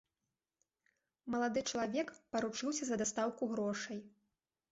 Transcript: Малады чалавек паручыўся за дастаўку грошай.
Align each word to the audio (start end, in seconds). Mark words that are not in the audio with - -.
Малады 1.33 1.63
чалавек 1.75 2.07
паручыўся 2.35 2.83
за 2.89 2.95
дастаўку 3.05 3.43
грошай. 3.55 3.97